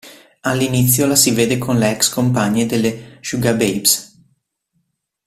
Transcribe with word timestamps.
All'inizio 0.41 1.05
la 1.05 1.15
si 1.15 1.29
vede 1.29 1.59
con 1.59 1.77
le 1.77 1.91
ex 1.91 2.09
compagne 2.09 2.65
delle 2.65 3.19
Sugababes. 3.21 4.15